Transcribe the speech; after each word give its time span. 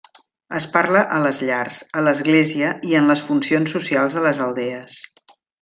Es 0.59 0.65
parla 0.75 1.03
a 1.17 1.19
les 1.25 1.41
llars, 1.49 1.77
a 2.01 2.03
l'església 2.07 2.73
i 2.93 2.97
en 3.03 3.13
les 3.15 3.23
funcions 3.31 3.79
socials 3.79 4.19
de 4.21 4.29
les 4.29 4.45
aldees. 4.49 5.01